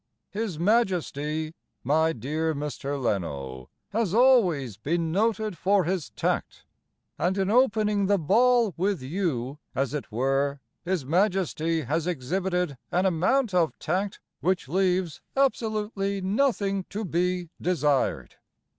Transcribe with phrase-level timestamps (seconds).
[0.31, 1.53] His Majesty,
[1.83, 2.99] My dear Mr.
[2.99, 6.65] Leno, Has always been noted for his tact,
[7.19, 13.05] And in opening the ball with you, as it were, His Majesty has exhibited an
[13.05, 18.37] amount of tact Which leaves absolutely nothing to be desired.